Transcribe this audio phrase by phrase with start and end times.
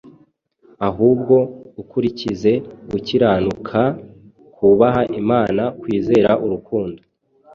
[0.87, 1.35] ahubwo
[1.81, 2.51] ukurikize
[2.89, 3.81] gukiranuka,
[4.55, 6.99] kubaha Imana, kwizera, urukundo,